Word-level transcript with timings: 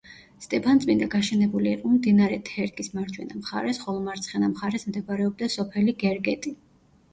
სტეფანწმინდა 0.43 1.07
გაშენებული 1.15 1.69
იყო 1.73 1.91
მდინარე 1.97 2.39
თერგის 2.49 2.89
მარჯვენა 2.95 3.39
მხარეს, 3.43 3.83
ხოლო 3.85 4.03
მარცხენა 4.09 4.51
მხარეს 4.57 4.89
მდებარეობდა 4.91 5.53
სოფელი 5.61 5.99
გერგეტი. 6.09 6.59